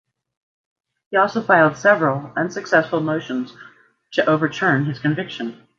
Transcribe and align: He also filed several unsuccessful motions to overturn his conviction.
He 1.11 1.17
also 1.17 1.43
filed 1.43 1.77
several 1.77 2.33
unsuccessful 2.35 3.01
motions 3.01 3.55
to 4.13 4.27
overturn 4.27 4.85
his 4.85 4.97
conviction. 4.97 5.67